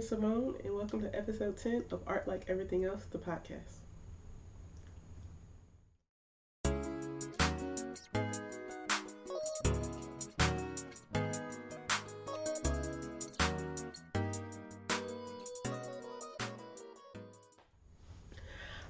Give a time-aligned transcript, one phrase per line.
[0.00, 3.80] is Simone, and welcome to episode 10 of Art Like Everything Else, the podcast.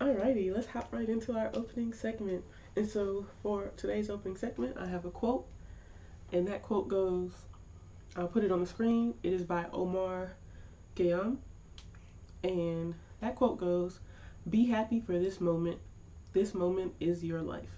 [0.00, 2.44] Alrighty, let's hop right into our opening segment.
[2.76, 5.46] And so, for today's opening segment, I have a quote,
[6.32, 7.32] and that quote goes
[8.14, 9.14] I'll put it on the screen.
[9.24, 10.36] It is by Omar
[10.96, 11.38] Khayyam.
[12.44, 14.00] And that quote goes
[14.48, 15.78] Be happy for this moment.
[16.32, 17.68] This moment is your life.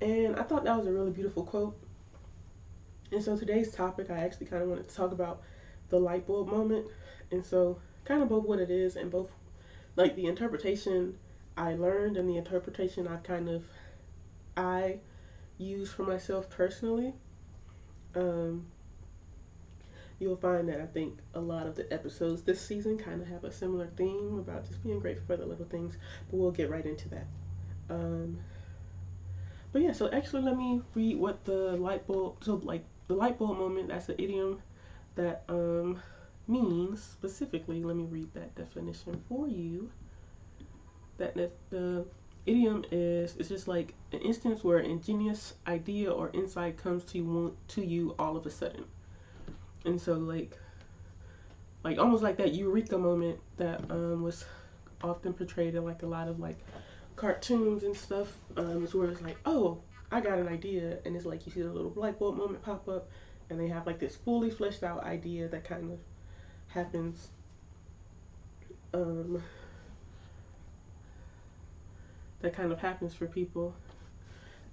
[0.00, 1.76] And I thought that was a really beautiful quote.
[3.12, 5.42] And so today's topic, I actually kind of wanted to talk about
[5.90, 6.86] the light bulb moment.
[7.30, 9.28] And so, kind of both what it is and both
[9.96, 11.18] like the interpretation
[11.56, 13.64] I learned and the interpretation I kind of
[14.56, 14.98] I
[15.58, 17.12] use for myself personally
[18.14, 18.66] um,
[20.20, 23.42] you'll find that I think a lot of the episodes this season kind of have
[23.44, 25.96] a similar theme about just being grateful for the little things,
[26.30, 27.26] but we'll get right into that.
[27.88, 28.38] Um,
[29.72, 33.38] but yeah, so actually, let me read what the light bulb, so like the light
[33.38, 34.60] bulb moment, that's an idiom
[35.14, 36.00] that um,
[36.46, 39.90] means specifically, let me read that definition for you.
[41.16, 42.06] That, that the
[42.46, 47.18] idiom is it's just like an instance where an ingenious idea or insight comes to
[47.18, 48.84] you to you all of a sudden
[49.84, 50.56] and so like
[51.82, 54.44] like almost like that eureka moment that um, was
[55.02, 56.58] often portrayed in like a lot of like
[57.16, 61.24] cartoons and stuff um, is where it's like oh i got an idea and it's
[61.24, 63.08] like you see the little light bulb moment pop up
[63.48, 65.98] and they have like this fully fleshed out idea that kind of
[66.68, 67.28] happens
[68.92, 69.42] um,
[72.40, 73.74] that kind of happens for people.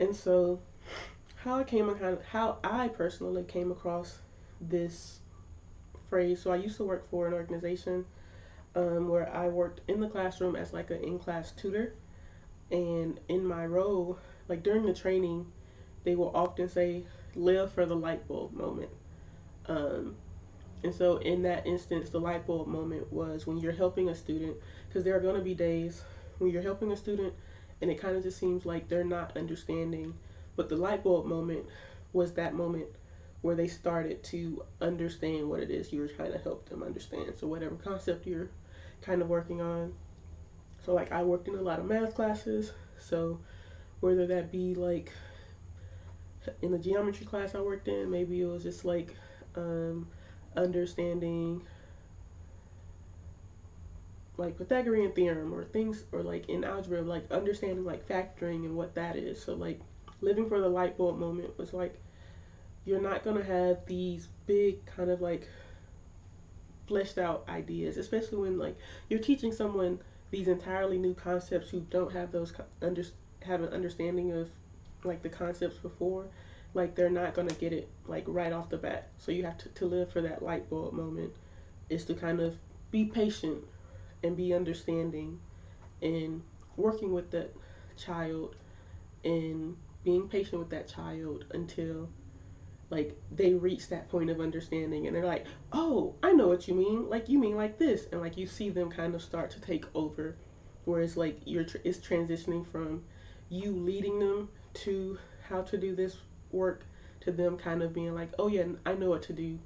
[0.00, 0.60] And so
[1.36, 1.94] how I came
[2.30, 4.18] how I personally came across
[4.60, 5.20] this
[6.08, 6.40] phrase.
[6.40, 8.04] So I used to work for an organization
[8.74, 11.94] um, where I worked in the classroom as like an in-class tutor,
[12.70, 14.18] and in my role,
[14.48, 15.46] like during the training,
[16.04, 18.90] they will often say, "Live for the light bulb moment."
[19.66, 20.16] Um,
[20.84, 24.56] and so in that instance, the light bulb moment was when you're helping a student,
[24.88, 26.02] because there are going to be days
[26.38, 27.32] when you're helping a student
[27.80, 30.14] and it kind of just seems like they're not understanding.
[30.54, 31.66] But the light bulb moment
[32.12, 32.88] was that moment
[33.46, 37.32] where they started to understand what it is you were trying to help them understand.
[37.38, 38.50] So whatever concept you're
[39.02, 39.94] kind of working on.
[40.84, 43.38] So like I worked in a lot of math classes, so
[44.00, 45.12] whether that be like
[46.60, 49.14] in the geometry class I worked in, maybe it was just like
[49.54, 50.08] um,
[50.56, 51.62] understanding
[54.38, 58.96] like Pythagorean theorem or things or like in algebra like understanding like factoring and what
[58.96, 59.40] that is.
[59.40, 59.80] So like
[60.20, 61.96] living for the light bulb moment was like
[62.86, 65.46] you're not gonna have these big kind of like
[66.86, 68.78] fleshed out ideas, especially when like
[69.10, 69.98] you're teaching someone
[70.30, 73.04] these entirely new concepts who don't have those under
[73.42, 74.48] have an understanding of
[75.04, 76.26] like the concepts before.
[76.74, 79.08] Like they're not gonna get it like right off the bat.
[79.18, 81.32] So you have to, to live for that light bulb moment
[81.90, 82.56] is to kind of
[82.90, 83.64] be patient
[84.22, 85.40] and be understanding
[86.02, 86.42] and
[86.76, 87.54] working with that
[87.96, 88.54] child
[89.24, 92.08] and being patient with that child until
[92.90, 96.74] like they reach that point of understanding and they're like oh i know what you
[96.74, 97.08] mean.
[97.08, 98.06] Like you mean like this.
[98.12, 100.36] And like you see them kind of start to take over
[100.84, 103.02] whereas like you're tr- it's transitioning from
[103.48, 106.16] you leading them to how to do this
[106.52, 106.84] work
[107.20, 109.58] to them kind of being like oh yeah i know what to do.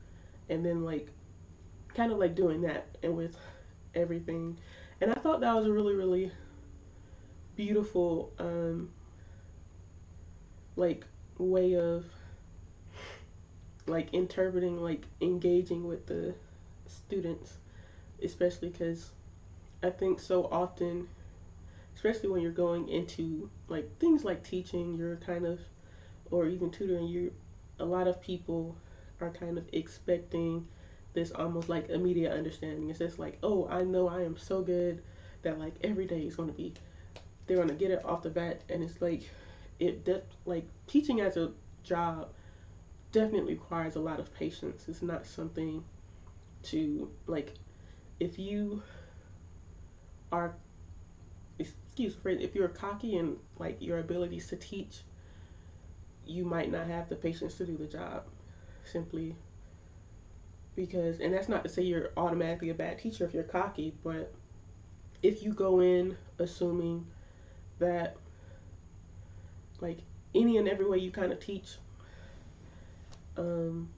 [0.48, 1.08] And then like
[1.94, 3.36] kind of like doing that and with
[3.94, 4.58] everything.
[5.00, 6.30] And I thought that was a really, really
[7.56, 8.90] beautiful, um,
[10.76, 11.04] like,
[11.38, 12.04] way of,
[13.90, 16.34] like, interpreting, like, engaging with the
[16.86, 17.58] students,
[18.22, 19.10] especially because
[19.82, 21.08] I think so often,
[21.94, 25.60] especially when you're going into, like, things like teaching, you're kind of,
[26.30, 27.32] or even tutoring, you
[27.80, 28.76] a lot of people
[29.20, 30.66] are kind of expecting
[31.14, 32.88] this almost like immediate understanding.
[32.90, 35.02] It's just like, oh, I know I am so good
[35.42, 36.74] that like every day is going to be,
[37.46, 38.60] they're going to get it off the bat.
[38.68, 39.22] And it's like,
[39.78, 41.50] it de- like teaching as a
[41.82, 42.28] job
[43.12, 44.84] definitely requires a lot of patience.
[44.88, 45.84] It's not something
[46.64, 47.54] to like,
[48.18, 48.82] if you
[50.32, 50.54] are,
[51.58, 55.02] excuse me, if you're cocky and like your abilities to teach,
[56.26, 58.24] you might not have the patience to do the job
[58.84, 59.34] simply
[60.76, 64.32] because and that's not to say you're automatically a bad teacher if you're cocky but
[65.22, 67.04] if you go in assuming
[67.78, 68.16] that
[69.80, 69.98] like
[70.34, 71.76] any and every way you kind of teach
[73.40, 73.88] um,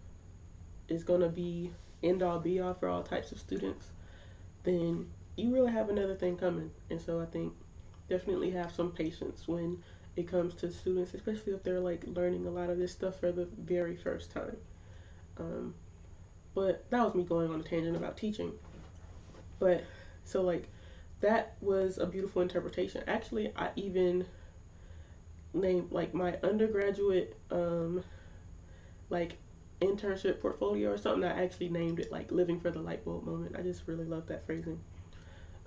[0.88, 1.70] is going to be
[2.02, 3.86] end all be all for all types of students,
[4.64, 6.70] then you really have another thing coming.
[6.90, 7.52] And so I think
[8.08, 9.78] definitely have some patience when
[10.16, 13.32] it comes to students, especially if they're like learning a lot of this stuff for
[13.32, 14.56] the very first time.
[15.38, 15.74] Um,
[16.54, 18.52] but that was me going on a tangent about teaching.
[19.58, 19.84] But
[20.24, 20.68] so like
[21.20, 23.02] that was a beautiful interpretation.
[23.06, 24.26] Actually, I even
[25.54, 28.02] named like my undergraduate um
[29.12, 29.36] like
[29.82, 31.24] internship portfolio or something.
[31.24, 33.54] I actually named it like living for the light bulb moment.
[33.56, 34.80] I just really love that phrasing.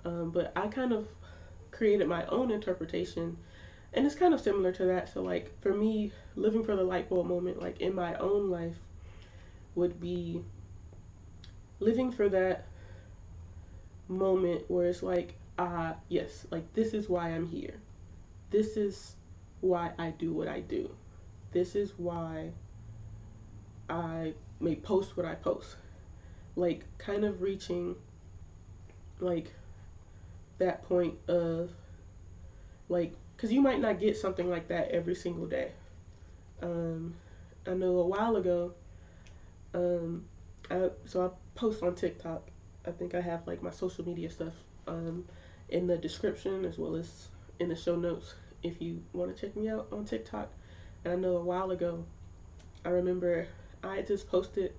[0.04, 1.06] Um, but I kind of
[1.70, 3.36] created my own interpretation
[3.92, 5.12] and it's kind of similar to that.
[5.12, 8.76] So like for me, living for the light bulb moment, like in my own life,
[9.74, 10.42] would be
[11.80, 12.66] living for that
[14.08, 17.74] moment where it's like, ah, uh, yes, like this is why I'm here.
[18.50, 19.14] This is
[19.60, 20.90] why I do what I do.
[21.52, 22.50] This is why
[23.88, 25.76] I may post what I post.
[26.56, 27.94] Like kind of reaching
[29.20, 29.52] like
[30.58, 31.70] that point of
[32.88, 35.72] like because you might not get something like that every single day.
[36.62, 37.14] Um,
[37.66, 38.72] I know a while ago,
[39.74, 40.24] um,
[40.70, 42.48] I, so I post on TikTok.
[42.86, 44.54] I think I have like my social media stuff
[44.86, 45.24] um,
[45.68, 47.28] in the description as well as
[47.58, 50.50] in the show notes if you want to check me out on TikTok.
[51.04, 52.04] And I know a while ago,
[52.84, 53.46] I remember
[53.82, 54.72] I just posted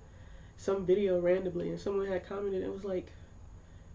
[0.56, 3.12] some video randomly and someone had commented and was like,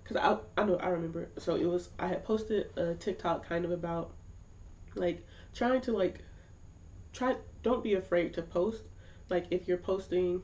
[0.04, 1.30] because I, I know I remember.
[1.38, 4.12] So it was, I had posted a TikTok kind of about
[4.96, 6.20] like trying to like
[7.14, 8.84] try don't be afraid to post
[9.30, 10.42] like if you're posting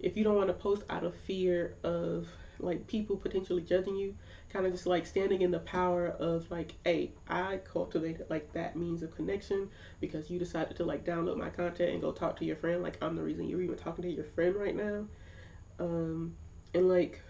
[0.00, 2.28] if you don't want to post out of fear of
[2.64, 4.14] like people potentially judging you
[4.48, 8.76] kind of just like standing in the power of like hey i cultivated like that
[8.76, 9.68] means of connection
[10.00, 12.96] because you decided to like download my content and go talk to your friend like
[13.02, 15.04] i'm the reason you're even talking to your friend right now
[15.78, 16.34] um
[16.74, 17.20] and like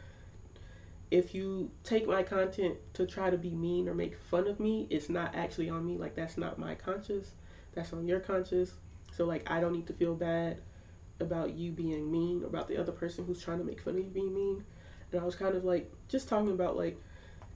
[1.10, 4.88] if you take my content to try to be mean or make fun of me,
[4.90, 5.96] it's not actually on me.
[5.96, 7.30] Like that's not my conscience.
[7.72, 8.74] That's on your conscience.
[9.12, 10.58] So like I don't need to feel bad
[11.20, 14.00] about you being mean or about the other person who's trying to make fun of
[14.00, 14.64] you being mean.
[15.14, 17.00] And I was kind of like just talking about like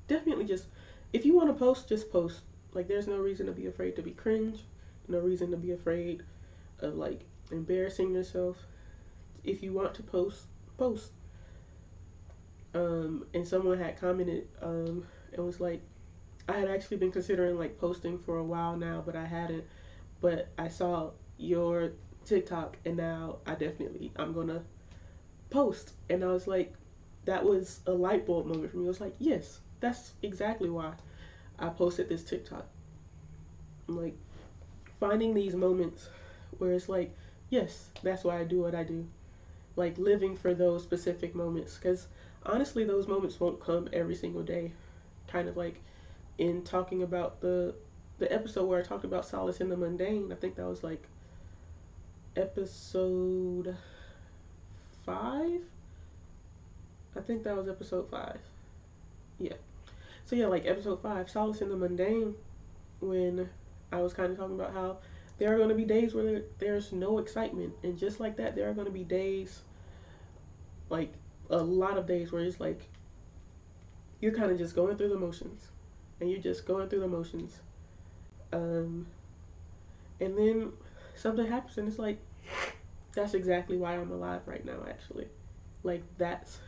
[0.06, 0.66] definitely just
[1.12, 2.42] if you want to post, just post.
[2.72, 4.60] Like there's no reason to be afraid to be cringe,
[5.08, 6.22] no reason to be afraid
[6.78, 8.64] of like embarrassing yourself.
[9.42, 10.44] If you want to post,
[10.76, 11.10] post
[12.74, 15.80] um, and someone had commented um, and was like,
[16.48, 19.64] I had actually been considering like posting for a while now, but I hadn't.
[20.20, 21.90] But I saw your
[22.24, 24.62] TikTok, and now I definitely I'm gonna
[25.50, 25.94] post.
[26.08, 26.72] And I was like,
[27.28, 28.86] that was a light bulb moment for me.
[28.86, 30.94] I was like, yes, that's exactly why
[31.58, 32.66] I posted this TikTok.
[33.86, 34.16] I'm like
[34.98, 36.08] finding these moments
[36.56, 37.14] where it's like,
[37.50, 39.06] yes, that's why I do what I do.
[39.76, 42.06] Like living for those specific moments, because
[42.46, 44.72] honestly, those moments won't come every single day.
[45.26, 45.82] Kind of like
[46.38, 47.74] in talking about the
[48.18, 50.32] the episode where I talked about solace in the mundane.
[50.32, 51.06] I think that was like
[52.36, 53.76] episode
[55.04, 55.60] five.
[57.16, 58.38] I think that was episode five.
[59.38, 59.54] Yeah.
[60.24, 62.34] So yeah, like episode five, solace in the mundane,
[63.00, 63.48] when
[63.92, 64.98] I was kind of talking about how
[65.38, 68.68] there are going to be days where there's no excitement, and just like that, there
[68.68, 69.62] are going to be days
[70.90, 71.12] like
[71.50, 72.88] a lot of days where it's like
[74.20, 75.68] you're kind of just going through the motions
[76.20, 77.60] and you're just going through the motions
[78.52, 79.06] um,
[80.20, 80.72] and then
[81.14, 82.18] something happens and it's like
[83.14, 85.26] that's exactly why i'm alive right now actually
[85.82, 86.58] like that's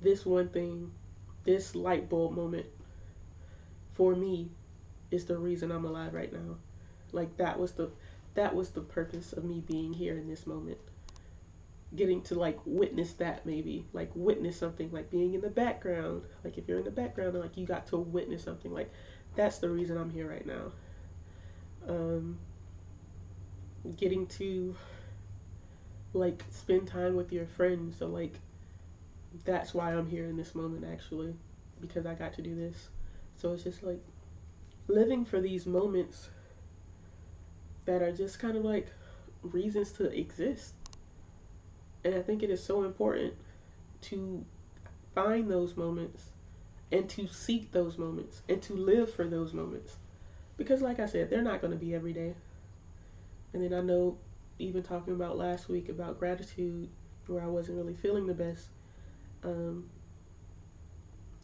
[0.00, 0.92] this one thing
[1.44, 2.66] this light bulb moment
[3.94, 4.50] for me
[5.10, 6.56] is the reason i'm alive right now.
[7.12, 7.90] Like that was the
[8.34, 10.78] that was the purpose of me being here in this moment.
[11.96, 16.22] Getting to like witness that maybe like witness something like being in the background.
[16.44, 18.72] Like if you're in the background and like you got to witness something.
[18.72, 18.92] Like
[19.34, 20.72] that's the reason i'm here right now.
[21.88, 22.38] Um
[23.96, 24.76] getting to
[26.12, 28.34] like spend time with your friends so like
[29.44, 31.34] that's why i'm here in this moment actually
[31.80, 32.88] because i got to do this
[33.36, 34.00] so it's just like
[34.88, 36.30] living for these moments
[37.84, 38.88] that are just kind of like
[39.42, 40.74] reasons to exist
[42.04, 43.34] and I think it is so important
[44.02, 44.44] to
[45.14, 46.30] find those moments
[46.92, 49.96] and to seek those moments and to live for those moments.
[50.56, 52.34] Because, like I said, they're not going to be every day.
[53.52, 54.16] And then I know,
[54.58, 56.88] even talking about last week about gratitude,
[57.26, 58.68] where I wasn't really feeling the best,
[59.44, 59.90] um,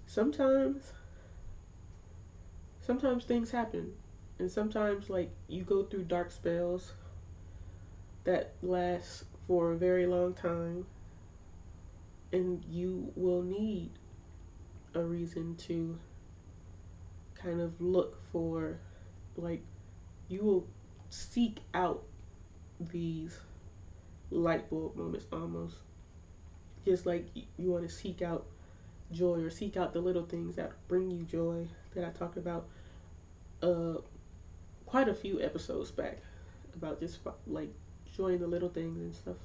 [0.07, 0.93] sometimes,
[2.81, 3.93] sometimes things happen.
[4.39, 6.93] And sometimes, like, you go through dark spells
[8.25, 10.87] that last for a very long time.
[12.33, 13.91] and you will need
[14.95, 15.99] a reason to
[17.35, 18.79] kind of look for
[19.37, 19.63] like
[20.29, 20.67] you will
[21.11, 22.03] seek out
[22.81, 23.39] these
[24.31, 25.77] light bulb moments almost
[26.85, 27.27] just like
[27.57, 28.47] you want to seek out
[29.13, 32.67] joy or seek out the little things that bring you joy that I talked about
[33.63, 33.95] uh
[34.87, 36.19] quite a few episodes back
[36.75, 37.69] about just like
[38.17, 39.37] joy in the little things and stuff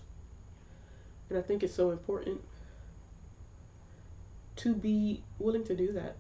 [1.30, 2.42] and I think it's so important
[4.58, 6.18] to be willing to do that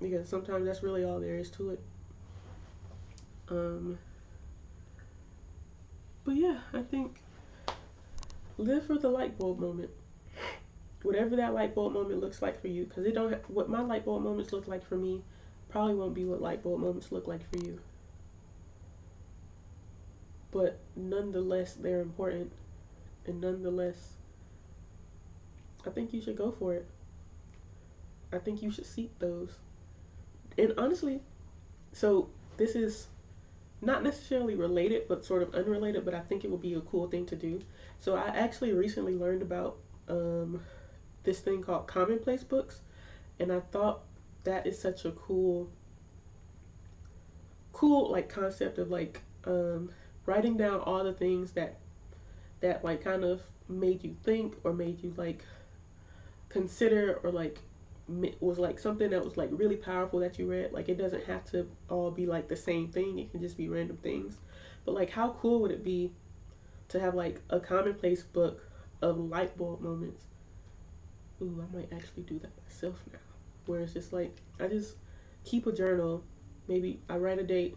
[0.00, 1.80] because sometimes that's really all there is to it.
[3.48, 3.98] Um,
[6.24, 7.20] but yeah, I think
[8.58, 9.90] live for the light bulb moment.
[11.02, 13.34] Whatever that light bulb moment looks like for you, because it don't.
[13.50, 15.22] What my light bulb moments look like for me,
[15.68, 17.78] probably won't be what light bulb moments look like for you.
[20.50, 22.50] But nonetheless, they're important,
[23.26, 24.14] and nonetheless,
[25.86, 26.86] I think you should go for it.
[28.32, 29.58] I think you should seek those.
[30.58, 31.20] And honestly,
[31.92, 33.08] so this is
[33.80, 37.06] not necessarily related, but sort of unrelated, but I think it would be a cool
[37.08, 37.62] thing to do.
[38.00, 39.76] So I actually recently learned about
[40.08, 40.62] um,
[41.26, 42.80] this thing called commonplace books,
[43.40, 44.02] and I thought
[44.44, 45.70] that is such a cool,
[47.72, 49.90] cool like concept of like um,
[50.26, 51.78] writing down all the things that
[52.60, 55.44] that like kind of made you think or made you like
[56.48, 57.60] consider or like
[58.40, 60.72] was like something that was like really powerful that you read.
[60.72, 63.18] Like it doesn't have to all be like the same thing.
[63.18, 64.38] It can just be random things.
[64.84, 66.12] But like how cool would it be
[66.88, 68.62] to have like a commonplace book
[69.02, 70.25] of light bulb moments?
[71.42, 73.18] Ooh, I might actually do that myself now.
[73.66, 74.96] Where it's just like I just
[75.44, 76.24] keep a journal.
[76.68, 77.76] Maybe I write a date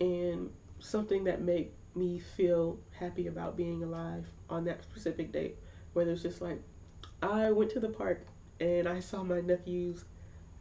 [0.00, 5.56] and something that make me feel happy about being alive on that specific date.
[5.92, 6.60] Whether it's just like
[7.22, 8.26] I went to the park
[8.60, 10.04] and I saw my nephews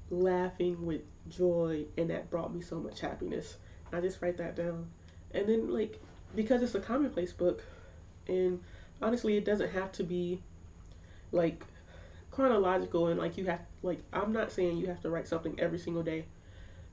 [0.10, 3.58] laughing with joy, and that brought me so much happiness.
[3.92, 4.90] I just write that down.
[5.32, 6.02] And then, like,
[6.36, 7.63] because it's a commonplace book,
[8.28, 8.62] and
[9.02, 10.42] honestly, it doesn't have to be
[11.34, 11.66] like
[12.32, 15.80] chronological and like you have like I'm not saying you have to write something every
[15.80, 16.25] single day.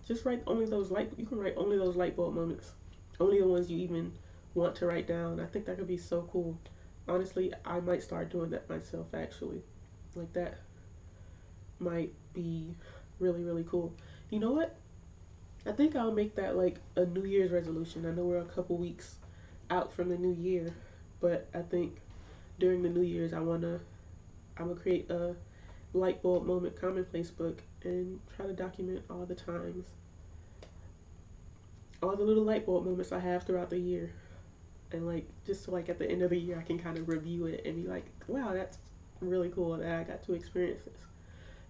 [0.07, 2.73] Just write only those light you can write only those light bulb moments.
[3.21, 4.13] Only the ones you even
[4.55, 5.41] want to write down.
[5.41, 6.59] I think that could be so cool.
[7.07, 9.63] Honestly, I might start doing that myself actually.
[10.15, 10.59] Like that
[11.79, 12.75] might be
[13.19, 13.93] really, really cool.
[14.31, 14.77] You know what?
[15.67, 18.07] I think I'll make that like a New Year's resolution.
[18.07, 19.17] I know we're a couple weeks
[19.71, 20.73] out from the new year,
[21.21, 21.99] but I think
[22.59, 23.81] during the New Year's I wanna
[24.61, 25.35] I'm gonna create a
[25.93, 29.87] light bulb moment commonplace book and try to document all the times,
[32.03, 34.11] all the little light bulb moments I have throughout the year,
[34.93, 37.09] and like just so like at the end of the year I can kind of
[37.09, 38.79] review it and be like, wow, that's
[39.21, 41.01] really cool that I got to experience this.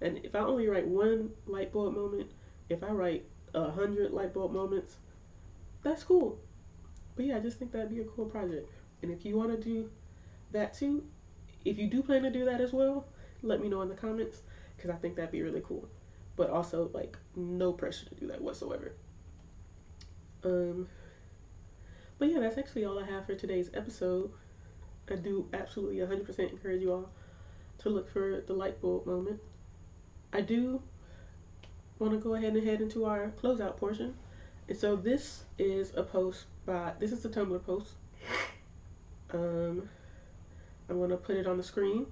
[0.01, 2.31] And if I only write one light bulb moment,
[2.69, 4.97] if I write a hundred light bulb moments,
[5.83, 6.39] that's cool.
[7.17, 8.71] But yeah, I just think that'd be a cool project.
[9.03, 9.91] And if you want to do
[10.53, 11.05] that too,
[11.64, 13.07] if you do plan to do that as well,
[13.43, 14.43] let me know in the comments
[14.76, 15.88] because I think that'd be really cool.
[16.37, 18.93] But also, like, no pressure to do that whatsoever.
[20.43, 20.88] Um,
[22.19, 24.31] but yeah, that's actually all I have for today's episode.
[25.11, 27.11] I do absolutely 100% encourage you all
[27.79, 29.40] to look for the light bulb moment.
[30.33, 30.83] I do
[31.99, 34.14] want to go ahead and head into our closeout portion.
[34.69, 37.93] And so this is a post by, this is a Tumblr post.
[39.33, 39.88] Um,
[40.91, 42.07] I'm going to put it on the screen.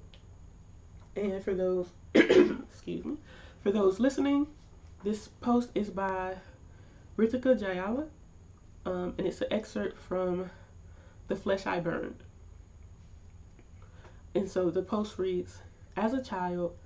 [1.16, 3.16] And for those, excuse me,
[3.60, 4.46] for those listening,
[5.02, 6.36] this post is by
[7.16, 8.06] Ritika Jayala.
[8.86, 10.48] Um, and it's an excerpt from
[11.26, 12.22] The Flesh I Burned.
[14.36, 15.60] And so the post reads,
[15.96, 16.76] As a child,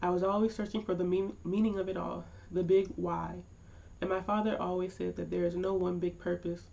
[0.00, 3.34] I was always searching for the mean, meaning of it all, the big why.
[4.00, 6.70] And my father always said that there is no one big purpose.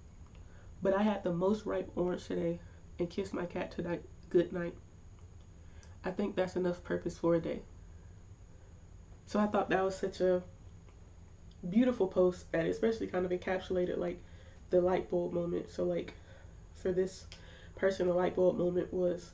[0.83, 2.59] But I had the most ripe orange today
[2.99, 4.75] and kissed my cat tonight good night.
[6.03, 7.61] I think that's enough purpose for a day.
[9.25, 10.41] So I thought that was such a
[11.69, 14.21] beautiful post that especially kind of encapsulated like
[14.69, 15.69] the light bulb moment.
[15.69, 16.13] So like
[16.73, 17.25] for this
[17.75, 19.31] person the light bulb moment was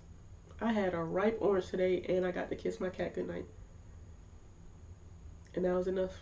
[0.62, 3.46] I had a ripe orange today and I got to kiss my cat goodnight
[5.56, 6.22] and that was enough.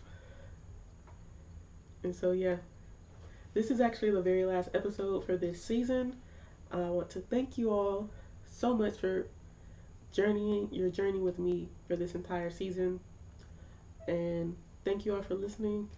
[2.03, 2.57] And so, yeah,
[3.53, 6.15] this is actually the very last episode for this season.
[6.71, 8.09] I want to thank you all
[8.61, 9.27] so much for
[10.11, 12.99] journeying your journey with me for this entire season.
[14.07, 15.89] And thank you all for listening.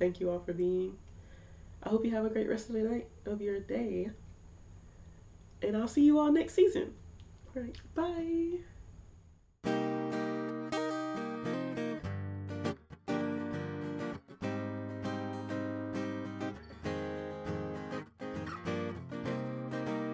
[0.00, 0.96] Thank you all for being.
[1.84, 4.10] I hope you have a great rest of the night of your day.
[5.62, 6.94] And I'll see you all next season.
[7.54, 8.69] All right, bye.